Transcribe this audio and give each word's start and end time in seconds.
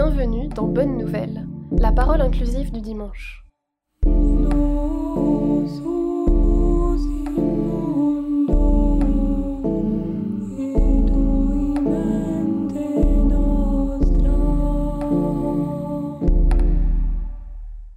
Bienvenue 0.00 0.46
dans 0.46 0.68
Bonne 0.68 0.96
Nouvelle, 0.96 1.44
la 1.76 1.90
parole 1.90 2.20
inclusive 2.20 2.70
du 2.70 2.80
dimanche. 2.80 3.44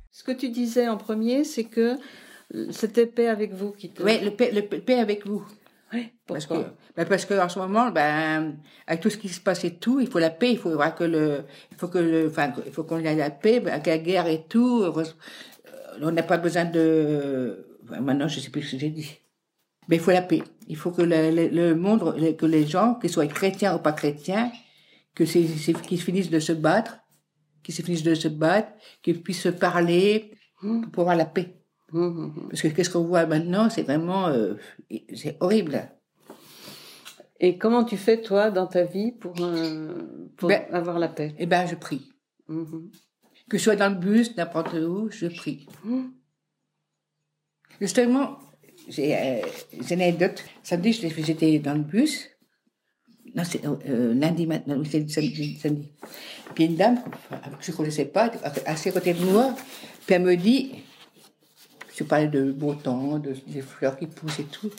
Ce 0.09 0.23
que 0.23 0.31
tu 0.31 0.49
disais 0.49 0.87
en 0.87 0.97
premier, 0.97 1.43
c'est 1.43 1.65
que 1.65 1.97
c'était 2.71 3.05
paix 3.05 3.27
avec 3.27 3.53
vous 3.53 3.73
qui 3.73 3.91
te... 3.91 4.01
Oui, 4.01 4.13
le 4.23 4.31
paix, 4.31 4.49
le 4.51 4.63
paix 4.63 4.97
avec 4.97 5.27
vous. 5.27 5.45
Oui, 5.93 6.09
Parce 6.25 6.45
que, 6.45 6.53
ben 6.95 7.05
parce 7.05 7.25
que 7.25 7.33
en 7.33 7.49
ce 7.49 7.59
moment, 7.59 7.91
ben, 7.91 8.57
avec 8.87 9.01
tout 9.01 9.09
ce 9.09 9.17
qui 9.17 9.27
se 9.27 9.41
passe 9.41 9.65
et 9.65 9.77
tout, 9.77 9.99
il 9.99 10.07
faut 10.07 10.19
la 10.19 10.29
paix, 10.29 10.51
il 10.53 10.57
faut 10.57 10.71
voir 10.71 10.95
que 10.95 11.03
le, 11.03 11.43
il 11.71 11.77
faut 11.77 11.89
que 11.89 11.97
le, 11.97 12.27
enfin, 12.29 12.53
il 12.65 12.71
faut 12.71 12.85
qu'on 12.85 12.99
ait 12.99 13.15
la 13.15 13.29
paix, 13.29 13.59
ben, 13.59 13.73
avec 13.73 13.87
la 13.87 13.97
guerre 13.97 14.27
et 14.27 14.45
tout, 14.47 14.83
euh, 14.83 15.03
on 16.01 16.11
n'a 16.11 16.23
pas 16.23 16.37
besoin 16.37 16.63
de, 16.65 17.65
ben, 17.83 17.99
maintenant, 18.01 18.27
je 18.29 18.39
sais 18.39 18.49
plus 18.49 18.61
ce 18.63 18.71
que 18.73 18.77
j'ai 18.79 18.89
dit. 18.89 19.17
Mais 19.89 19.97
il 19.97 20.01
faut 20.01 20.11
la 20.11 20.21
paix. 20.21 20.43
Il 20.67 20.77
faut 20.77 20.91
que 20.91 21.01
le, 21.01 21.31
le, 21.31 21.47
le 21.49 21.75
monde, 21.75 22.37
que 22.37 22.45
les 22.45 22.65
gens, 22.67 22.95
qu'ils 22.95 23.09
soient 23.09 23.27
chrétiens 23.27 23.75
ou 23.75 23.79
pas 23.79 23.93
chrétiens, 23.93 24.51
que 25.15 25.25
c'est, 25.25 25.45
c'est- 25.47 25.73
qu'ils 25.81 26.01
finissent 26.01 26.29
de 26.29 26.39
se 26.39 26.53
battre, 26.53 26.99
qu'ils 27.63 27.75
se 27.75 27.81
finissent 27.81 28.03
de 28.03 28.15
se 28.15 28.29
battre, 28.29 28.69
qu'ils 29.03 29.21
puissent 29.23 29.41
se 29.41 29.49
parler 29.49 30.31
pour 30.93 31.01
avoir 31.03 31.15
la 31.17 31.25
paix. 31.25 31.60
Hum, 31.93 32.03
hum, 32.03 32.33
hum. 32.37 32.47
Parce 32.49 32.61
que 32.61 32.67
qu'est-ce 32.69 32.89
qu'on 32.89 33.03
voit 33.03 33.25
maintenant, 33.25 33.69
c'est 33.69 33.83
vraiment, 33.83 34.27
euh, 34.27 34.53
c'est 35.13 35.37
horrible. 35.39 35.89
Et 37.39 37.57
comment 37.57 37.83
tu 37.83 37.97
fais, 37.97 38.21
toi, 38.21 38.51
dans 38.51 38.67
ta 38.67 38.83
vie 38.83 39.11
pour, 39.11 39.33
euh, 39.41 40.27
pour 40.37 40.49
Ben- 40.49 40.63
avoir 40.71 40.99
la 40.99 41.07
paix? 41.07 41.33
Eh 41.39 41.45
ben, 41.47 41.65
je 41.65 41.75
prie. 41.75 42.11
Que 43.49 43.57
je 43.57 43.63
sois 43.63 43.75
dans 43.75 43.89
le 43.89 43.95
bus, 43.95 44.35
n'importe 44.37 44.73
où, 44.73 45.09
je 45.09 45.27
prie. 45.27 45.67
Justement, 47.79 48.37
j'ai 48.87 49.15
euh, 49.15 49.41
j'ai 49.81 49.95
une 49.95 50.01
anecdote. 50.01 50.43
Samedi, 50.63 50.93
j'étais 50.93 51.59
dans 51.59 51.73
le 51.73 51.81
bus. 51.81 52.29
Non, 53.33 53.43
c'est 53.43 53.65
euh, 53.65 54.13
lundi 54.13 54.45
maintenant, 54.45 54.81
c'est 54.89 55.09
samedi, 55.09 55.57
samedi. 55.57 55.91
Puis 56.53 56.65
une 56.65 56.75
dame 56.75 57.01
que 57.03 57.65
je 57.65 57.71
ne 57.71 57.77
connaissais 57.77 58.05
pas, 58.05 58.29
assise 58.65 58.91
à 58.91 58.99
côté 58.99 59.13
de 59.13 59.23
moi, 59.23 59.55
puis 60.05 60.15
elle 60.15 60.23
me 60.23 60.35
dit, 60.35 60.73
je 61.95 62.03
parlais 62.03 62.27
de 62.27 62.51
beau 62.51 62.73
temps, 62.73 63.19
de, 63.19 63.35
des 63.47 63.61
fleurs 63.61 63.97
qui 63.97 64.07
poussent 64.07 64.39
et 64.39 64.45
tout. 64.45 64.71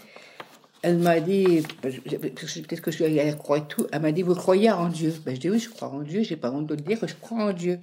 Elle 0.83 0.99
m'a 0.99 1.21
dit, 1.21 1.63
peut-être 1.81 2.81
que 2.81 2.91
je 2.91 3.35
croix 3.35 3.59
et 3.59 3.69
tout, 3.69 3.87
elle 3.93 4.03
m'a 4.03 4.11
dit, 4.11 4.23
vous 4.23 4.35
croyez 4.35 4.71
en 4.71 4.89
Dieu? 4.89 5.15
Ben, 5.25 5.35
Je 5.35 5.41
dis, 5.41 5.51
oui, 5.51 5.61
je 5.61 5.71
crois 5.71 5.89
en 5.89 6.01
Dieu, 6.01 6.25
j'ai 6.25 6.37
pas 6.37 6.51
honte 6.51 6.67
de 6.67 6.75
dire 6.75 6.99
que 6.99 7.07
je 7.07 7.15
crois 7.15 7.45
en 7.45 7.53
Dieu. 7.53 7.79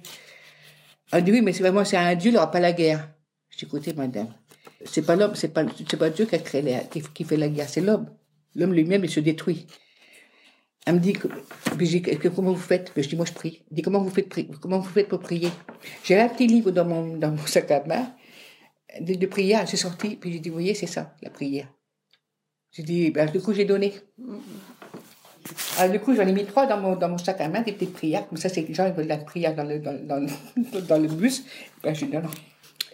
Elle 1.10 1.24
dit, 1.24 1.32
oui, 1.32 1.40
mais 1.40 1.52
c'est 1.52 1.62
vraiment, 1.62 1.84
c'est 1.84 1.96
un 1.96 2.14
Dieu, 2.14 2.30
il 2.30 2.32
n'y 2.32 2.38
aura 2.38 2.50
pas 2.50 2.60
la 2.60 2.72
guerre. 2.72 3.08
Je 3.48 3.56
dis, 3.58 3.64
écoutez, 3.64 3.94
madame, 3.94 4.28
c'est 4.84 5.02
pas 5.02 5.16
l'homme, 5.16 5.34
c'est 5.34 5.48
pas, 5.48 5.64
pas 5.64 6.10
Dieu 6.10 6.26
qui 6.26 6.34
a 6.34 6.38
créé 6.38 6.78
qui, 7.14 7.24
fait 7.24 7.36
la 7.38 7.48
guerre, 7.48 7.68
c'est 7.68 7.80
l'homme. 7.80 8.06
L'homme 8.54 8.74
lui-même, 8.74 9.02
il 9.04 9.10
se 9.10 9.20
détruit. 9.20 9.66
Elle 10.84 10.96
me 10.96 11.00
dit, 11.00 11.14
comment 11.14 12.52
vous 12.52 12.56
faites? 12.56 12.92
Ben, 12.94 13.02
Je 13.02 13.08
dis, 13.08 13.16
moi, 13.16 13.24
je 13.24 13.32
prie. 13.32 13.62
Elle 13.70 13.76
dit, 13.76 13.82
comment 13.82 14.00
vous 14.00 14.10
faites, 14.10 14.28
comment 14.60 14.78
vous 14.78 14.90
faites 14.90 15.08
pour 15.08 15.20
prier? 15.20 15.50
J'ai 16.04 16.20
un 16.20 16.28
petit 16.28 16.46
livre 16.46 16.70
dans 16.70 16.84
mon, 16.84 17.16
dans 17.16 17.30
mon 17.30 17.46
sac 17.46 17.70
à 17.70 17.82
main 17.84 18.12
de, 19.00 19.14
de 19.14 19.26
prière. 19.26 19.66
J'ai 19.66 19.76
sorti, 19.76 20.16
puis 20.16 20.32
j'ai 20.32 20.38
dit, 20.38 20.48
vous 20.48 20.56
voyez, 20.56 20.74
c'est 20.74 20.86
ça, 20.86 21.14
la 21.22 21.30
prière. 21.30 21.68
J'ai 22.72 22.82
dit, 22.82 23.10
ben, 23.10 23.30
du 23.30 23.40
coup, 23.40 23.52
j'ai 23.52 23.64
donné. 23.64 23.94
Alors, 25.78 25.92
du 25.92 26.00
coup, 26.00 26.14
j'en 26.14 26.26
ai 26.26 26.32
mis 26.32 26.44
trois 26.44 26.66
dans 26.66 26.80
mon, 26.80 26.96
dans 26.96 27.08
mon 27.08 27.18
sac 27.18 27.40
à 27.40 27.48
main, 27.48 27.62
des 27.62 27.72
petites 27.72 27.92
prières. 27.92 28.28
Comme 28.28 28.38
ça, 28.38 28.48
c'est 28.48 28.62
que 28.62 28.68
les 28.68 28.74
gens 28.74 28.86
ils 28.86 28.92
veulent 28.92 29.08
la 29.08 29.18
prière 29.18 29.54
dans 29.54 29.64
le, 29.64 29.78
dans, 29.78 29.98
dans, 30.06 30.26
dans 30.88 30.98
le 30.98 31.08
bus. 31.08 31.44
Ben, 31.82 31.94
non, 32.12 32.22
non. 32.22 32.30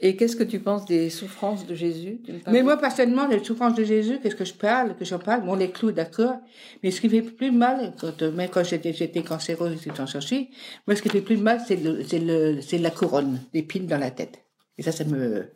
Et 0.02 0.14
qu'est-ce 0.16 0.36
que 0.36 0.44
tu 0.44 0.58
penses 0.60 0.84
des 0.84 1.08
souffrances 1.08 1.66
de 1.66 1.74
Jésus? 1.74 2.20
Mais 2.48 2.62
moi, 2.62 2.76
personnellement, 2.76 3.26
les 3.26 3.42
souffrances 3.42 3.74
de 3.74 3.84
Jésus, 3.84 4.18
qu'est-ce 4.22 4.36
que 4.36 4.44
je 4.44 4.52
parle, 4.52 4.94
que 4.94 5.04
j'en 5.06 5.18
parle, 5.18 5.44
bon, 5.44 5.54
les 5.54 5.70
clous, 5.70 5.90
d'accord. 5.90 6.36
Mais 6.82 6.90
ce 6.90 7.00
qui 7.00 7.08
fait 7.08 7.22
plus 7.22 7.50
mal, 7.50 7.94
quand, 7.98 8.20
euh, 8.22 8.30
même 8.30 8.50
quand 8.50 8.62
j'étais, 8.62 8.92
j'étais 8.92 9.22
cancéreuse 9.22 9.86
et 9.86 9.90
tout 9.90 10.06
ceci, 10.06 10.50
moi, 10.86 10.96
ce 10.96 11.02
qui 11.02 11.08
fait 11.08 11.22
plus 11.22 11.38
mal, 11.38 11.62
c'est 11.66 11.76
le, 11.76 12.04
c'est 12.04 12.18
le, 12.18 12.60
c'est 12.60 12.78
la 12.78 12.90
couronne, 12.90 13.40
l'épine 13.54 13.86
dans 13.86 13.98
la 13.98 14.10
tête. 14.10 14.45
Et 14.78 14.82
ça, 14.82 14.92
ça 14.92 15.04
me, 15.04 15.50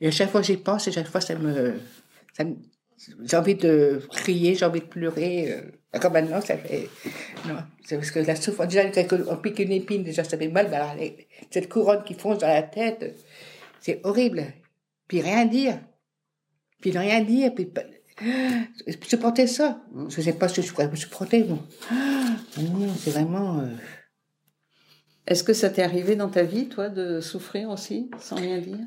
et 0.00 0.08
à 0.08 0.10
chaque 0.10 0.30
fois 0.30 0.42
j'y 0.42 0.56
pense, 0.56 0.86
et 0.86 0.90
à 0.90 0.92
chaque 0.92 1.08
fois, 1.08 1.20
ça 1.20 1.34
me, 1.36 1.74
ça 2.32 2.44
me- 2.44 2.56
j'ai 3.24 3.36
envie 3.36 3.54
de 3.54 4.00
crier, 4.12 4.54
j'ai 4.54 4.64
envie 4.64 4.80
de 4.80 4.86
pleurer, 4.86 5.52
euh, 5.52 5.98
comme 6.00 6.12
maintenant, 6.14 6.40
ça 6.40 6.56
fait, 6.56 6.88
non, 7.46 7.56
c'est 7.84 7.96
parce 7.96 8.10
que 8.10 8.20
la 8.20 8.34
souffrance, 8.36 8.68
déjà, 8.68 8.82
on 9.28 9.36
pique 9.36 9.58
une 9.58 9.72
épine, 9.72 10.02
déjà, 10.02 10.24
ça 10.24 10.38
fait 10.38 10.48
mal, 10.48 10.68
mais 10.70 10.76
alors, 10.76 10.94
cette 11.50 11.68
couronne 11.68 12.02
qui 12.04 12.14
fonce 12.14 12.38
dans 12.38 12.48
la 12.48 12.62
tête, 12.62 13.14
c'est 13.80 14.00
horrible. 14.04 14.44
Puis 15.06 15.20
rien 15.20 15.44
dire. 15.44 15.78
Puis 16.80 16.92
ne 16.92 16.98
rien 16.98 17.20
dire. 17.20 17.54
Puis 17.54 17.70
supporter 19.06 19.46
ça. 19.46 19.82
Je 20.08 20.20
sais 20.22 20.32
pas 20.32 20.48
si 20.48 20.62
je 20.62 20.72
pourrais 20.72 20.88
me 20.88 20.96
supporter. 20.96 21.44
Non, 22.56 22.94
c'est 22.96 23.10
vraiment. 23.10 23.66
Est-ce 25.26 25.42
que 25.42 25.54
ça 25.54 25.70
t'est 25.70 25.82
arrivé 25.82 26.16
dans 26.16 26.28
ta 26.28 26.42
vie, 26.42 26.68
toi, 26.68 26.88
de 26.88 27.20
souffrir 27.20 27.70
aussi, 27.70 28.10
sans 28.20 28.36
rien 28.36 28.58
dire? 28.58 28.78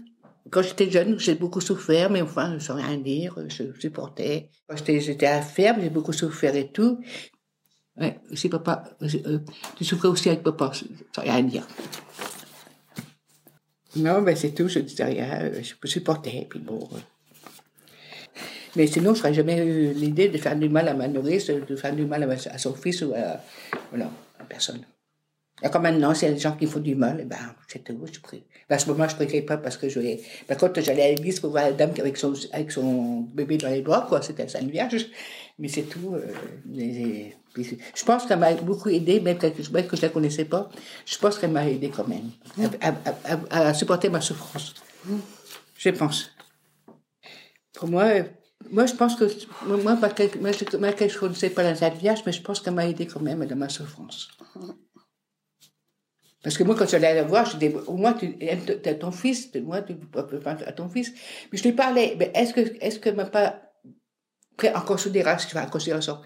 Quand 0.51 0.61
j'étais 0.61 0.89
jeune, 0.89 1.19
j'ai 1.19 1.35
beaucoup 1.35 1.61
souffert, 1.61 2.09
mais 2.09 2.21
enfin, 2.21 2.59
sans 2.59 2.75
rien 2.75 2.97
dire, 2.97 3.35
je 3.47 3.63
supportais. 3.79 4.49
Quand 4.67 4.77
j'étais, 4.77 5.41
ferme, 5.41 5.81
j'ai 5.81 5.89
beaucoup 5.89 6.13
souffert 6.13 6.55
et 6.55 6.71
tout. 6.71 6.99
Ouais, 7.99 8.19
si 8.33 8.47
papa, 8.47 8.83
euh, 9.01 9.39
tu 9.75 9.83
souffrais 9.83 10.07
aussi 10.07 10.29
avec 10.29 10.43
papa, 10.43 10.71
sans 11.15 11.21
rien 11.23 11.41
dire. 11.41 11.67
Non, 13.95 14.21
ben 14.21 14.35
c'est 14.35 14.51
tout, 14.51 14.67
je 14.67 14.79
disais 14.79 15.05
rien, 15.05 15.39
euh, 15.41 15.61
je 15.63 15.87
supportais, 15.87 16.45
puis 16.47 16.59
bon. 16.59 16.87
euh. 16.93 16.97
Mais 18.75 18.85
sinon, 18.85 19.15
je 19.15 19.19
n'aurais 19.21 19.33
jamais 19.33 19.57
eu 19.65 19.91
l'idée 19.93 20.29
de 20.29 20.37
faire 20.37 20.55
du 20.55 20.69
mal 20.69 20.87
à 20.87 20.93
ma 20.93 21.07
nourrice, 21.07 21.47
de 21.47 21.75
faire 21.75 21.95
du 21.95 22.05
mal 22.05 22.21
à, 22.23 22.27
ma- 22.27 22.33
à 22.33 22.57
son 22.59 22.75
fils 22.75 23.01
ou 23.01 23.11
à, 23.15 23.41
voilà, 23.89 24.11
à 24.39 24.43
personne. 24.43 24.81
Et 25.63 25.69
comme 25.69 25.81
maintenant, 25.83 26.13
c'est 26.13 26.29
les 26.29 26.37
gens 26.37 26.51
qui 26.51 26.67
font 26.67 26.79
du 26.79 26.93
mal, 26.93 27.17
eh 27.21 27.25
ben, 27.25 27.37
c'est 27.67 27.83
tout, 27.83 27.99
je 28.11 28.19
prie. 28.19 28.43
Ben, 28.69 28.75
à 28.75 28.79
ce 28.79 28.87
moment, 28.87 29.07
je 29.07 29.15
ne 29.15 29.25
priais 29.25 29.41
pas 29.41 29.57
parce 29.57 29.75
que 29.75 29.89
je. 29.89 29.99
Ben, 29.99 30.55
quand 30.59 30.79
j'allais 30.79 31.03
à 31.03 31.09
l'église 31.09 31.39
pour 31.39 31.49
voir 31.49 31.65
la 31.65 31.71
dame 31.71 31.91
avec 31.99 32.15
son, 32.15 32.33
avec 32.51 32.71
son 32.71 33.21
bébé 33.21 33.57
dans 33.57 33.69
les 33.69 33.81
bras, 33.81 34.05
quoi, 34.07 34.21
c'était 34.21 34.43
la 34.43 34.49
Sainte 34.49 34.69
Vierge. 34.69 35.07
Mais 35.57 35.67
c'est 35.67 35.83
tout. 35.83 36.13
euh, 36.13 37.29
je 37.55 38.05
pense 38.05 38.27
qu'elle 38.27 38.37
m'a 38.37 38.53
beaucoup 38.53 38.89
aidé, 38.89 39.19
même 39.19 39.39
que, 39.39 39.47
même 39.71 39.87
que 39.87 39.97
je 39.97 40.01
la 40.03 40.09
connaissais 40.09 40.45
pas. 40.45 40.69
Je 41.05 41.17
pense 41.17 41.39
qu'elle 41.39 41.51
m'a 41.51 41.67
aidé 41.67 41.89
quand 41.89 42.07
même 42.07 42.29
à, 43.49 43.73
supporter 43.73 44.09
ma 44.09 44.21
souffrance. 44.21 44.75
Je 45.75 45.89
pense. 45.89 46.29
Pour 47.73 47.89
moi, 47.89 48.05
moi, 48.69 48.85
je 48.85 48.93
pense 48.93 49.15
que, 49.15 49.25
moi, 49.65 49.77
moi, 49.77 49.95
moi, 49.95 50.51
je 50.51 50.63
ne 50.65 51.19
connaissais 51.19 51.49
pas 51.49 51.63
la 51.63 51.75
Sainte 51.75 51.97
Vierge, 51.97 52.21
mais 52.27 52.31
je 52.31 52.41
pense 52.41 52.59
qu'elle 52.59 52.75
m'a 52.75 52.87
aidé 52.87 53.07
quand 53.07 53.21
même 53.21 53.43
dans 53.45 53.55
ma 53.55 53.69
souffrance. 53.69 54.29
Parce 56.43 56.57
que 56.57 56.63
moi, 56.63 56.75
quand 56.75 56.87
j'allais 56.87 57.13
la 57.15 57.23
voir, 57.23 57.45
je 57.49 57.57
disais, 57.57 57.73
au 57.87 57.97
moins, 57.97 58.13
tu 58.13 58.35
aimes 58.41 58.61
ton 58.99 59.11
fils, 59.11 59.49
moi, 59.55 59.81
tu 59.81 59.95
peux 59.95 60.39
pas 60.39 60.51
à 60.65 60.71
ton 60.71 60.87
fils. 60.89 61.11
Mais 61.51 61.57
je 61.57 61.63
lui 61.63 61.73
parlais, 61.73 62.15
mais 62.17 62.31
est-ce 62.35 62.53
que, 62.53 62.61
est-ce 62.79 62.99
que 62.99 63.09
m'a 63.09 63.25
pas 63.25 63.61
pris 64.55 64.69
en 64.69 64.81
considération, 64.81 65.59
en 65.59 65.65
considération? 65.67 66.19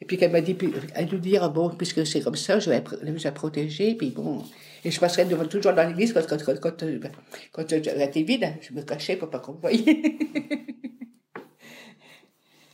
Et 0.00 0.04
puis 0.04 0.18
qu'elle 0.18 0.32
m'a 0.32 0.42
dit, 0.42 0.54
puis, 0.54 0.72
elle 0.94 1.06
lui 1.08 1.18
dire, 1.18 1.48
bon, 1.50 1.70
puisque 1.70 2.06
c'est 2.06 2.20
comme 2.20 2.36
ça, 2.36 2.58
je 2.58 2.68
vais, 2.68 2.82
la 3.02 3.32
protéger, 3.32 3.94
puis 3.94 4.10
bon. 4.10 4.44
Et 4.84 4.90
je 4.90 5.00
passerai 5.00 5.24
devant, 5.24 5.46
toujours 5.46 5.72
dans 5.72 5.86
l'église 5.88 6.12
quand, 6.12 6.26
quand, 6.28 6.44
quand, 6.44 6.60
quand, 6.60 6.84
quand 7.52 7.72
elle 7.72 8.02
était 8.02 8.22
vide, 8.22 8.54
je 8.60 8.74
me 8.74 8.82
cachais 8.82 9.16
pour 9.16 9.30
pas 9.30 9.38
qu'on 9.38 9.54
me 9.54 9.60
voyait. 9.60 10.18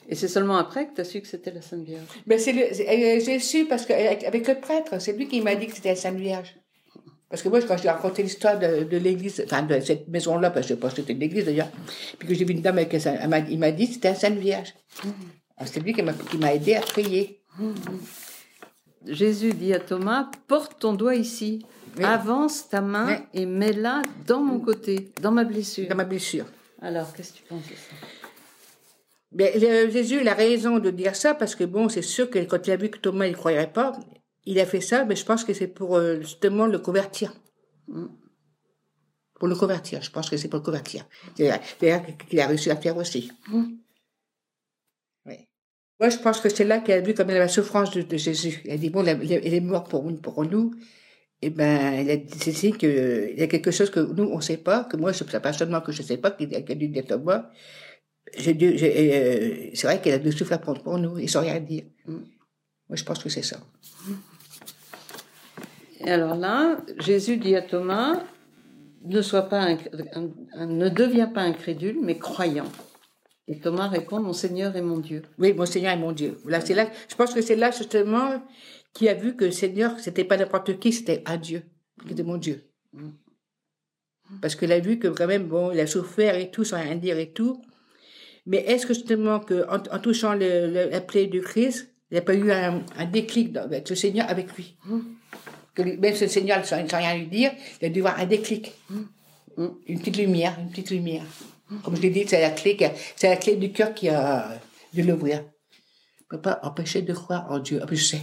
Et 0.09 0.17
c'est 0.17 0.27
seulement 0.27 0.57
après 0.57 0.89
que 0.89 0.95
tu 0.97 1.01
as 1.03 1.05
su 1.05 1.21
que 1.21 1.29
c'était 1.29 1.53
la 1.53 1.63
Sainte 1.63 1.85
Vierge? 1.85 2.03
C'est 2.39 2.53
le, 2.53 2.75
c'est- 2.75 2.89
euh, 2.89 3.21
j'ai 3.25 3.39
su 3.39 3.67
parce 3.67 3.87
que 3.87 3.93
avec 3.93 4.25
avec 4.25 4.49
le 4.49 4.57
prêtre, 4.59 5.01
c'est 5.01 5.13
lui 5.13 5.29
qui 5.29 5.41
m'a 5.41 5.55
dit 5.55 5.69
que 5.69 5.75
c'était 5.77 5.91
la 5.91 5.97
Sainte 5.97 6.17
Vierge. 6.17 6.57
Parce 7.31 7.43
que 7.43 7.49
moi, 7.49 7.61
quand 7.63 7.77
j'ai 7.81 7.89
raconté 7.89 8.25
l'histoire 8.25 8.59
de, 8.59 8.83
de 8.83 8.97
l'église, 8.97 9.41
enfin 9.47 9.63
de 9.63 9.79
cette 9.81 10.09
maison-là, 10.09 10.51
parce 10.51 10.67
que 10.67 10.71
je 10.71 10.75
sais 10.75 10.81
pas 10.81 10.91
si 10.91 10.97
c'était 10.97 11.13
une 11.13 11.23
église 11.23 11.45
d'ailleurs, 11.45 11.69
puis 12.19 12.27
que 12.29 12.35
j'ai 12.35 12.45
vu 12.45 12.53
une 12.55 12.61
dame 12.61 12.79
avec 12.79 12.93
un, 12.95 13.47
il 13.49 13.59
m'a 13.59 13.71
dit 13.71 13.87
que 13.87 13.95
c'était 13.95 14.09
la 14.11 14.15
Sainte 14.17 14.39
Vierge. 14.39 14.75
C'est 15.65 15.79
lui 15.81 15.93
qui 15.93 16.03
m'a 16.03 16.55
aidé 16.55 16.75
à 16.75 16.81
prier. 16.81 17.41
Jésus 19.07 19.53
dit 19.55 19.73
à 19.73 19.79
Thomas, 19.81 20.29
porte 20.47 20.79
ton 20.81 20.93
doigt 20.93 21.15
ici, 21.15 21.65
Oui. 21.99 22.05
avance 22.05 22.69
ta 22.69 22.81
main 22.81 23.07
Oui. 23.35 23.43
et 23.43 23.47
mets-la 23.47 24.03
dans 24.27 24.41
mon 24.41 24.59
côté, 24.61 25.11
dans 25.23 25.31
ma 25.33 25.45
blessure. 25.45 25.89
Dans 25.89 25.97
ma 25.97 26.05
blessure. 26.05 26.45
Alors, 26.83 27.13
qu'est-ce 27.15 27.33
que 27.33 27.39
tu 27.39 27.45
penses 27.45 27.63
de 27.65 27.75
ça? 27.75 28.07
Mais 29.33 29.53
euh, 29.63 29.91
Jésus, 29.91 30.19
il 30.21 30.29
a 30.29 30.35
raison 30.35 30.79
de 30.81 30.91
dire 30.91 31.15
ça 31.15 31.35
parce 31.35 31.55
que 31.55 31.65
bon, 31.65 31.89
c'est 31.89 32.03
sûr 32.03 32.29
que 32.29 32.39
quand 32.41 32.67
il 32.67 32.73
a 32.73 32.77
vu 32.77 32.89
que 32.91 32.99
Thomas 32.99 33.27
il 33.27 33.37
croyait 33.37 33.67
pas, 33.69 33.93
il 34.45 34.59
a 34.61 34.67
fait 34.67 34.81
ça, 34.81 35.05
mais 35.05 35.17
je 35.17 35.25
pense 35.25 35.45
que 35.45 35.53
c'est 35.55 35.69
pour 35.69 35.97
euh, 35.97 36.21
justement 36.21 36.67
le 36.67 36.79
convertir. 36.79 37.33
Mm. 37.89 38.07
Pour 39.39 39.49
le 39.49 39.55
convertir, 39.55 40.03
je 40.03 40.11
pense 40.11 40.29
que 40.29 40.37
c'est 40.37 40.49
pour 40.49 40.59
le 40.59 40.65
convertir. 40.65 41.07
D'ailleurs 41.39 42.03
qu'il 42.29 42.41
a 42.41 42.47
réussi 42.47 42.71
à 42.71 42.77
faire 42.77 42.97
aussi. 42.97 43.31
Mm. 43.49 43.65
Oui. 45.27 45.35
Moi, 45.99 46.09
je 46.11 46.19
pense 46.19 46.41
que 46.41 46.49
c'est 46.49 46.65
là 46.65 46.79
qu'il 46.81 46.95
a 46.95 47.01
vu 47.01 47.15
comme 47.15 47.29
la 47.29 47.49
souffrance 47.49 47.91
de, 47.93 48.03
de 48.03 48.17
Jésus. 48.17 48.61
Il 48.65 48.71
a 48.73 48.77
dit 48.77 48.91
bon, 48.91 49.05
il 49.05 49.33
est- 49.33 49.61
mort 49.61 49.85
pour, 49.85 50.03
pour 50.21 50.45
nous, 50.45 50.75
eh 51.43 51.51
ben, 51.51 52.01
il 52.03 52.11
a 52.11 52.17
dit 52.17 52.73
qu'il 52.73 53.35
y 53.39 53.43
a 53.43 53.47
quelque 53.47 53.71
chose 53.71 53.91
que 53.91 54.01
nous, 54.01 54.25
on 54.25 54.37
ne 54.37 54.43
sait 54.43 54.59
pas, 54.59 54.85
que 54.85 54.97
moi, 54.97 55.13
c'est 55.15 55.27
personnellement 55.41 55.81
que 55.81 55.93
je 55.93 56.03
ne 56.03 56.07
sais 56.07 56.19
pas, 56.19 56.31
qu'il 56.33 56.55
a 56.55 56.61
dû 56.61 56.89
dire 56.89 57.07
Thomas. 57.07 57.51
J'ai 58.37 58.55
dû, 58.55 58.77
j'ai, 58.79 58.93
euh, 59.15 59.71
c'est 59.75 59.87
vrai 59.87 60.01
qu'il 60.03 60.13
a 60.13 60.19
dû 60.19 60.31
souffrir 60.33 60.61
pour, 60.61 60.81
pour 60.83 60.99
nous, 60.99 61.19
et 61.19 61.27
sans 61.27 61.41
rien 61.41 61.59
dire. 61.61 61.85
Mm. 62.07 62.13
Moi, 62.89 62.97
je 62.97 63.05
pense 63.05 63.23
que 63.23 63.29
c'est 63.31 63.43
ça. 63.43 63.59
Et 66.01 66.11
alors 66.11 66.35
là, 66.35 66.83
Jésus 66.99 67.37
dit 67.37 67.55
à 67.57 67.63
Thomas, 67.63 68.23
ne 69.05 69.23
sois 69.23 69.43
pas, 69.43 69.61
un- 69.63 69.79
un- 70.55 70.67
ne 70.67 70.89
deviens 70.89 71.27
pas 71.27 71.43
incrédule, 71.43 71.99
mais 72.03 72.19
croyant. 72.19 72.71
Et 73.49 73.59
Thomas 73.59 73.89
répond, 73.89 74.21
mon 74.21 74.33
Seigneur 74.33 74.77
et 74.77 74.83
mon 74.83 74.99
Dieu. 74.99 75.23
Oui, 75.39 75.53
mon 75.53 75.67
Seigneur 75.67 75.93
est 75.93 75.99
mon 75.99 76.13
Dieu. 76.13 76.39
Là, 76.47 76.61
c'est 76.61 76.75
là, 76.75 76.89
je 77.09 77.15
pense 77.17 77.35
que 77.35 77.41
c'est 77.43 77.57
là, 77.57 77.71
justement, 77.71 78.43
qui 78.95 79.09
a 79.09 79.15
vu 79.15 79.37
que 79.37 79.45
le 79.47 79.51
Seigneur, 79.51 79.99
c'était 79.99 80.25
pas 80.25 80.37
n'importe 80.37 80.79
qui, 80.79 80.93
c'était 80.93 81.23
un 81.27 81.37
Dieu, 81.37 81.63
qui 82.07 82.13
était 82.13 82.23
mon 82.23 82.37
Dieu. 82.39 82.65
Mm. 82.93 83.11
Parce 84.41 84.55
qu'il 84.55 84.71
a 84.73 84.79
vu 84.79 84.99
que 84.99 85.09
quand 85.09 85.27
même, 85.27 85.49
bon, 85.49 85.73
il 85.73 85.81
a 85.81 85.87
souffert 85.87 86.37
et 86.37 86.51
tout, 86.51 86.65
sans 86.65 86.81
rien 86.81 86.95
dire 86.97 87.19
et 87.19 87.33
tout. 87.33 87.61
Mais 88.47 88.59
est-ce 88.59 88.87
que 88.87 88.95
justement, 88.95 89.41
que, 89.41 89.65
en, 89.69 89.83
en 89.95 89.99
touchant 89.99 90.35
le, 90.35 90.67
le- 90.69 90.89
la 90.91 91.01
plaie 91.01 91.27
du 91.27 91.41
Christ, 91.41 91.93
il 92.11 92.15
n'a 92.15 92.23
pas 92.23 92.35
eu 92.35 92.51
un, 92.53 92.85
un 92.97 93.07
déclic 93.07 93.53
dans- 93.53 93.63
avec 93.63 93.89
le 93.91 93.97
Seigneur 93.97 94.29
avec 94.31 94.57
lui? 94.57 94.77
Lui- 94.89 95.03
même 95.85 96.15
si 96.15 96.25
le 96.25 96.31
Seigneur, 96.31 96.65
sans, 96.65 96.89
sans 96.89 96.99
rien 96.99 97.17
lui 97.17 97.27
dire, 97.27 97.53
il 97.81 97.87
a 97.87 97.89
dû 97.91 98.01
avoir 98.01 98.19
un 98.19 98.27
déclic. 98.27 98.73
Mm. 98.89 99.03
Une 99.87 99.99
petite 99.99 100.17
lumière, 100.17 100.57
une 100.59 100.71
petite 100.71 100.91
lumière. 100.91 101.25
Comme 101.85 101.97
je 101.97 102.03
l'ai 102.03 102.11
dit, 102.11 102.25
c'est 102.27 102.41
la 102.41 102.51
clé, 102.51 102.77
c'est 103.17 103.29
la 103.29 103.37
clé 103.37 103.57
du 103.57 103.73
cœur 103.73 103.95
qui 103.95 104.09
a 104.09 104.61
dû 104.93 105.03
l'ouvrir. 105.03 105.39
ne 105.39 106.37
peut 106.37 106.41
pas 106.41 106.61
empêcher 106.63 107.03
de 107.03 107.13
croire 107.13 107.51
en 107.51 107.59
Dieu. 107.59 107.81
Ah, 107.83 107.87
je 107.91 108.03
sais. 108.03 108.21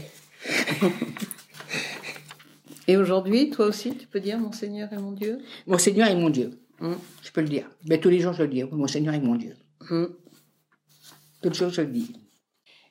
Et 2.87 2.97
aujourd'hui, 2.97 3.49
toi 3.49 3.65
aussi, 3.67 3.95
tu 3.95 4.07
peux 4.07 4.19
dire, 4.19 4.39
mon 4.39 4.51
Seigneur 4.51 4.91
et 4.93 4.97
mon 4.97 5.11
Dieu? 5.11 5.39
Mon 5.65 5.77
Seigneur 5.77 6.07
est 6.07 6.15
mon 6.15 6.29
Dieu. 6.29 6.51
Mm. 6.79 6.93
Je 7.21 7.31
peux 7.31 7.41
le 7.41 7.49
dire. 7.49 7.69
Mais 7.85 7.99
tous 7.99 8.09
les 8.09 8.19
jours, 8.19 8.33
je 8.33 8.43
le 8.43 8.49
dis. 8.49 8.63
Mon 8.63 8.87
Seigneur 8.87 9.13
est 9.13 9.19
mon 9.19 9.35
Dieu. 9.35 9.55
Mm. 9.89 10.05
Toutes 11.41 11.53
les 11.53 11.59
jours, 11.59 11.69
je 11.69 11.81
le 11.81 11.87
dis. 11.87 12.13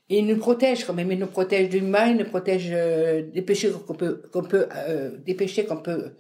Et 0.09 0.19
il 0.19 0.27
nous 0.27 0.37
protège 0.37 0.85
quand 0.85 0.95
même. 0.95 1.11
Il 1.11 1.19
nous 1.19 1.27
protège 1.27 1.69
du 1.69 1.83
mal, 1.83 2.11
il 2.11 2.17
nous 2.17 2.25
protège 2.25 2.69
euh, 2.73 3.23
des 3.33 3.43
péchés 3.43 3.71
qu'on 3.87 3.95
peut, 3.95 4.23
qu'on 4.33 4.43
peut, 4.43 4.67
euh, 4.75 5.11
des 5.25 5.35
péchés 5.35 5.65
qu'on 5.65 5.79
peut 5.79 6.13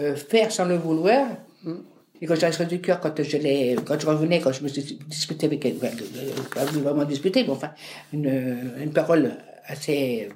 euh, 0.00 0.16
faire 0.16 0.50
sans 0.50 0.64
le 0.64 0.76
vouloir. 0.76 1.26
Mm. 1.62 1.74
Et 2.22 2.26
quand 2.26 2.36
j'ai 2.36 2.66
du 2.66 2.80
cœur, 2.80 3.00
quand 3.00 3.22
je 3.22 3.36
l'ai, 3.36 3.76
quand 3.84 4.00
je 4.00 4.06
revenais, 4.06 4.40
quand 4.40 4.52
je 4.52 4.62
me 4.62 4.68
suis 4.68 4.98
disputé 5.08 5.46
avec 5.46 5.64
elle, 5.66 5.76
euh, 5.82 6.30
pas 6.54 6.64
vraiment 6.64 7.04
disputé, 7.04 7.42
mais 7.42 7.50
enfin, 7.50 7.72
une, 8.12 8.72
une 8.80 8.92
parole 8.92 9.32
assez 9.66 10.30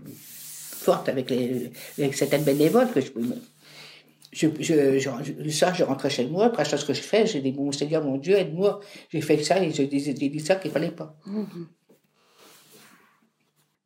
forte 0.89 1.09
avec, 1.09 1.31
les, 1.31 1.71
avec 1.99 2.15
certaines 2.15 2.43
bénévoles 2.43 2.91
que 2.91 3.01
je, 3.01 3.09
je, 4.33 4.49
je, 4.61 4.99
je, 4.99 5.51
soir, 5.51 5.75
je 5.75 5.85
rentrais 5.85 6.11
chez 6.11 6.27
moi, 6.27 6.47
après 6.47 6.65
ce 6.65 6.85
que 6.85 6.93
je 6.93 7.01
fais, 7.01 7.27
j'ai 7.27 7.41
dit, 7.41 7.53
mon 7.53 7.73
Seigneur, 7.73 8.05
mon 8.05 8.19
Dieu, 8.19 8.37
aide-moi. 8.37 8.81
J'ai 9.11 9.21
fait 9.21 9.43
ça 9.43 9.59
et 9.63 9.69
dit, 9.69 10.01
j'ai 10.01 10.13
dit 10.13 10.41
ça 10.41 10.57
qu'il 10.57 10.71
fallait 10.71 10.91
pas. 10.91 11.17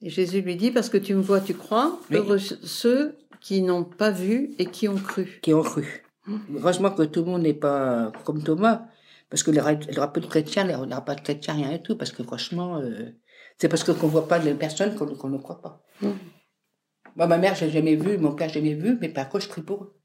Et 0.02 0.10
Jésus 0.10 0.40
lui 0.42 0.56
dit, 0.56 0.70
parce 0.72 0.88
que 0.88 0.98
tu 0.98 1.14
me 1.14 1.22
vois, 1.22 1.40
tu 1.40 1.54
crois, 1.54 1.98
Oui. 2.10 2.16
heureux 2.16 2.38
ceux 2.38 3.16
qui 3.40 3.62
n'ont 3.62 3.84
pas 3.84 4.10
vu 4.10 4.50
et 4.58 4.66
qui 4.66 4.88
ont 4.88 4.96
cru. 4.96 5.38
qui 5.42 5.54
ont 5.54 5.62
cru. 5.62 6.04
Heureusement 6.54 6.90
que 6.90 7.02
tout 7.02 7.20
le 7.20 7.26
monde 7.26 7.42
n'est 7.42 7.54
pas 7.54 8.12
comme 8.24 8.42
Thomas, 8.42 8.86
parce 9.30 9.44
il 9.46 9.54
y 9.54 9.60
aura 9.98 10.12
peu 10.12 10.20
de 10.20 10.26
chrétiens, 10.26 10.64
il 10.64 10.68
n'y 10.68 10.92
aura 10.92 11.04
pas 11.04 11.14
de 11.14 11.20
chrétiens, 11.20 11.54
rien 11.54 11.72
du 11.72 11.82
tout, 11.82 11.96
parce 11.96 12.12
que 12.12 12.22
franchement, 12.22 12.76
euh, 12.78 13.10
c'est 13.58 13.68
parce 13.68 13.82
que 13.84 13.92
qu'on 13.92 14.06
voit 14.08 14.28
pas 14.28 14.38
les 14.38 14.54
personnes 14.54 14.94
qu'on 14.94 15.28
ne 15.28 15.38
croit 15.38 15.60
pas. 15.60 15.82
Mhm. 16.00 16.14
Moi, 17.16 17.26
ma 17.26 17.38
mère, 17.38 17.54
je 17.54 17.64
l'ai 17.64 17.70
jamais 17.70 17.96
vue, 17.96 18.18
mon 18.18 18.34
père, 18.34 18.48
je 18.48 18.58
l'ai 18.58 18.70
jamais 18.70 18.80
vu, 18.80 18.98
mais 19.00 19.08
par 19.08 19.28
contre, 19.28 19.44
je 19.44 19.50
prie 19.50 19.62
pour 19.62 19.84
eux. 19.84 19.96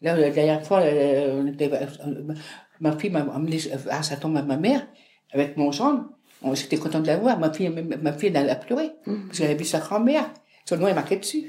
Là, 0.00 0.16
la 0.16 0.30
dernière 0.30 0.64
fois, 0.64 0.80
euh, 0.82 1.40
on 1.42 1.46
était, 1.46 1.70
euh, 1.72 2.34
ma 2.80 2.96
fille 2.96 3.10
m'a 3.10 3.24
emmené 3.24 3.58
à 3.90 4.02
sa 4.02 4.16
tombe 4.16 4.36
à 4.36 4.42
ma 4.42 4.56
mère, 4.56 4.86
avec 5.32 5.56
mon 5.56 5.72
gendre, 5.72 6.04
on 6.42 6.54
était 6.54 6.76
content 6.76 7.00
de 7.00 7.06
la 7.06 7.16
voir. 7.16 7.38
Ma 7.38 7.52
fille, 7.52 7.68
ma 7.70 8.12
fille, 8.12 8.32
elle 8.34 8.50
a 8.50 8.54
pleuré, 8.56 8.90
parce 9.04 9.38
qu'elle 9.38 9.50
a 9.50 9.54
vu 9.54 9.64
sa 9.64 9.78
grand-mère. 9.80 10.30
Son 10.64 10.76
nom 10.76 10.86
est 10.88 10.94
marqué 10.94 11.16
dessus. 11.16 11.44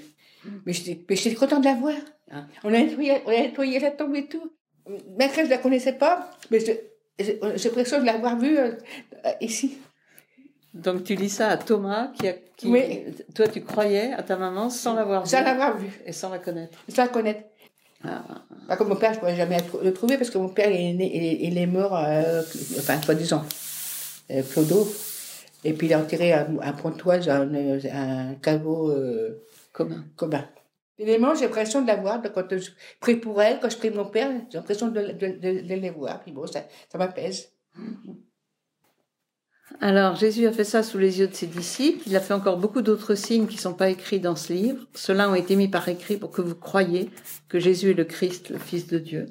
Mais 0.65 0.73
j'étais, 0.73 1.03
mais 1.09 1.15
j'étais 1.15 1.35
content 1.35 1.59
de 1.59 1.65
la 1.65 1.75
voir. 1.75 1.95
Ah. 2.31 2.45
On 2.63 2.69
a 2.73 2.77
nettoyé, 2.79 3.21
on 3.25 3.29
a 3.29 3.33
nettoyé 3.33 3.79
la 3.79 3.91
tombe 3.91 4.15
et 4.15 4.27
tout. 4.27 4.51
Même 5.17 5.29
je 5.35 5.49
la 5.49 5.57
connaissais 5.57 5.93
pas, 5.93 6.31
mais 6.49 6.59
j'ai 6.59 7.39
l'impression 7.41 7.99
de 7.99 8.05
l'avoir 8.05 8.37
vue 8.39 8.57
euh, 8.57 8.71
ici. 9.41 9.77
Donc 10.73 11.03
tu 11.03 11.15
lis 11.15 11.29
ça 11.29 11.49
à 11.49 11.57
Thomas, 11.57 12.11
qui, 12.17 12.27
a, 12.27 12.33
qui 12.55 12.67
Oui. 12.67 13.03
toi 13.35 13.47
tu 13.47 13.61
croyais 13.61 14.13
à 14.13 14.23
ta 14.23 14.37
maman 14.37 14.69
sans 14.69 14.93
l'avoir 14.95 15.27
Sans 15.27 15.39
vue 15.39 15.43
l'avoir 15.45 15.77
vue, 15.77 15.91
et 16.05 16.11
sans 16.13 16.29
la 16.29 16.37
connaître. 16.39 16.77
sans 16.87 17.03
la 17.03 17.07
connaître. 17.09 17.41
Ah. 18.03 18.23
Par 18.67 18.77
contre, 18.77 18.91
mon 18.91 18.95
père, 18.95 19.09
je 19.11 19.15
ne 19.15 19.19
pourrais 19.19 19.35
jamais 19.35 19.57
le 19.83 19.91
trouver 19.93 20.15
parce 20.17 20.29
que 20.29 20.37
mon 20.37 20.47
père, 20.49 20.71
il 20.71 20.91
est, 20.91 20.93
né- 20.93 21.11
il 21.13 21.23
est, 21.25 21.37
il 21.51 21.57
est 21.57 21.65
mort, 21.67 21.97
euh, 21.97 22.41
enfin, 22.77 23.01
soi-disant, 23.01 23.43
euh, 24.31 24.43
Clodo. 24.43 24.87
Et 25.63 25.73
puis, 25.73 25.87
il 25.87 25.93
a 25.93 25.99
enterré 25.99 26.31
à, 26.33 26.47
à 26.61 26.73
Pontoise 26.73 27.27
un, 27.29 27.53
un 27.53 28.35
caveau 28.35 28.89
euh, 28.91 29.43
Commun. 29.73 30.05
commun. 30.15 30.45
Finalement, 30.97 31.33
j'ai 31.33 31.45
l'impression 31.45 31.81
de 31.81 31.87
la 31.87 31.95
voir. 31.95 32.21
Quand 32.33 32.45
je 32.57 32.71
prie 32.99 33.15
pour 33.15 33.41
elle, 33.41 33.59
quand 33.59 33.69
je 33.69 33.77
prie 33.77 33.89
mon 33.89 34.05
père, 34.05 34.29
j'ai 34.49 34.57
l'impression 34.57 34.89
de, 34.89 34.99
de, 34.99 35.27
de, 35.27 35.67
de 35.67 35.73
les 35.75 35.89
voir. 35.89 36.21
Puis 36.21 36.33
bon, 36.33 36.45
ça, 36.45 36.65
ça 36.91 36.97
m'apaise. 36.97 37.53
Alors 39.81 40.15
Jésus 40.15 40.45
a 40.45 40.51
fait 40.51 40.65
ça 40.65 40.83
sous 40.83 40.97
les 40.97 41.19
yeux 41.19 41.27
de 41.27 41.33
ses 41.33 41.47
disciples. 41.47 42.01
Il 42.05 42.15
a 42.15 42.19
fait 42.19 42.33
encore 42.33 42.57
beaucoup 42.57 42.81
d'autres 42.81 43.15
signes 43.15 43.47
qui 43.47 43.55
ne 43.55 43.61
sont 43.61 43.73
pas 43.73 43.89
écrits 43.89 44.19
dans 44.19 44.35
ce 44.35 44.51
livre. 44.51 44.87
Ceux-là 44.93 45.29
ont 45.29 45.35
été 45.35 45.55
mis 45.55 45.69
par 45.69 45.87
écrit 45.87 46.17
pour 46.17 46.31
que 46.31 46.41
vous 46.41 46.55
croyiez 46.55 47.09
que 47.47 47.59
Jésus 47.59 47.91
est 47.91 47.93
le 47.93 48.03
Christ, 48.03 48.49
le 48.49 48.57
Fils 48.57 48.87
de 48.87 48.97
Dieu. 48.97 49.27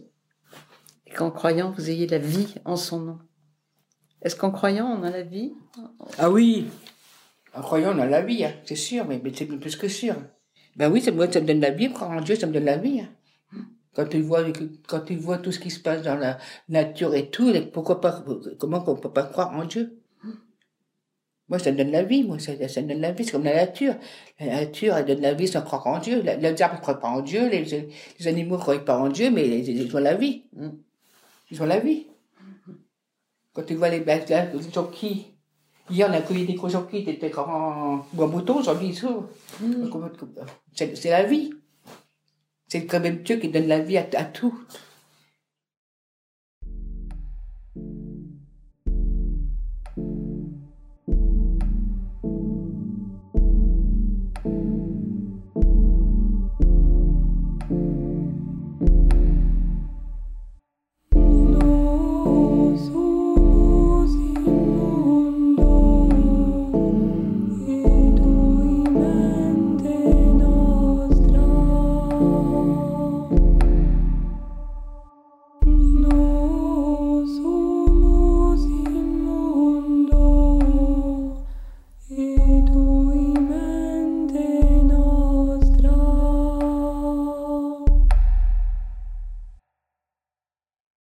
Et 1.07 1.11
qu'en 1.11 1.31
croyant, 1.31 1.75
vous 1.77 1.91
ayez 1.91 2.07
la 2.07 2.19
vie 2.19 2.55
en 2.65 2.77
son 2.77 3.01
nom. 3.01 3.19
Est-ce 4.23 4.37
qu'en 4.37 4.51
croyant, 4.51 4.87
on 4.87 5.03
a 5.05 5.11
la 5.11 5.23
vie 5.23 5.53
Ah 6.19 6.31
oui 6.31 6.67
En 7.55 7.61
croyant, 7.61 7.97
on 7.97 8.01
a 8.01 8.07
la 8.07 8.23
vie, 8.23 8.45
hein, 8.45 8.53
c'est 8.65 8.77
sûr, 8.77 9.05
mais, 9.07 9.21
c'est 9.35 9.47
plus 9.47 9.77
que 9.77 9.89
sûr. 9.89 10.17
Ben 10.77 10.91
oui, 10.91 11.05
moi, 11.13 11.31
ça 11.31 11.41
me 11.41 11.47
donne 11.47 11.61
la 11.61 11.71
vie, 11.71 11.93
croire 11.93 12.11
en 12.11 12.21
Dieu, 12.21 12.35
ça 12.37 12.47
me 12.47 12.53
donne 12.53 12.65
la 12.65 12.77
vie. 12.77 13.01
hein. 13.01 13.09
Quand 13.95 14.07
tu 14.07 14.21
vois, 14.21 14.45
quand 14.87 15.01
tout 15.43 15.51
ce 15.53 15.59
qui 15.59 15.71
se 15.71 15.81
passe 15.81 16.03
dans 16.03 16.15
la 16.15 16.39
nature 16.69 17.15
et 17.17 17.31
tout, 17.31 17.53
pourquoi 17.73 18.01
pas, 18.01 18.25
comment 18.59 18.81
qu'on 18.81 18.95
peut 18.95 19.11
pas 19.11 19.25
croire 19.25 19.53
en 19.57 19.65
Dieu? 19.65 19.99
Moi, 21.49 21.59
ça 21.59 21.73
me 21.73 21.79
donne 21.79 21.91
la 21.91 22.03
vie, 22.03 22.25
moi, 22.25 22.39
ça, 22.39 22.53
me 22.53 22.89
donne 22.89 23.01
la 23.01 23.13
vie, 23.13 23.25
c'est 23.25 23.33
comme 23.33 23.45
la 23.45 23.55
nature. 23.55 23.95
La 24.39 24.47
nature, 24.47 24.95
elle 24.97 25.07
donne 25.07 25.23
la 25.23 25.33
vie 25.33 25.49
sans 25.49 25.63
croire 25.63 25.87
en 25.87 25.99
Dieu. 25.99 26.23
Les 26.23 26.63
arbres 26.63 26.77
ne 26.77 26.81
croient 26.81 27.01
pas 27.01 27.09
en 27.09 27.23
Dieu, 27.23 27.49
les, 27.49 28.29
animaux 28.29 28.57
ne 28.57 28.61
croient 28.61 28.85
pas 28.85 28.99
en 28.99 29.09
Dieu, 29.09 29.31
mais 29.31 29.49
ils, 29.49 29.97
ont 29.97 30.01
la 30.01 30.15
vie. 30.15 30.45
Ils 31.51 31.63
ont 31.63 31.67
la 31.67 31.81
vie. 31.81 32.07
Quand 33.59 33.65
tu 33.65 33.75
vois 33.75 33.89
les 33.89 34.05
les 34.05 34.73
jonquilles, 34.73 35.35
hier 35.91 36.07
on 36.09 36.13
a 36.13 36.21
cueilli 36.21 36.47
des 36.47 36.55
gros 36.55 36.69
des 36.69 37.17
des 37.17 37.29
grands 37.29 38.07
bois 38.13 38.29
boutons, 38.29 38.61
aujourd'hui 38.61 38.91
ils 38.91 38.95
s'ouvrent. 38.95 39.29
C'est 40.77 40.97
c'est 40.97 41.11
la 41.11 41.25
vie. 41.25 41.51
C'est 42.69 42.87
quand 42.87 43.01
même 43.01 43.25
Dieu 43.25 43.39
qui 43.39 43.49
donne 43.49 43.67
la 43.67 43.81
vie 43.81 43.99
à, 43.99 44.07
à 44.15 44.25
tout. 44.27 44.57